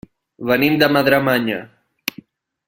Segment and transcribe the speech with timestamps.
[0.51, 1.61] Venim de Madremanya.